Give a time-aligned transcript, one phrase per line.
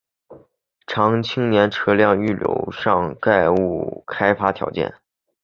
[0.87, 4.91] 常青车辆段预留有上盖物业开发条件。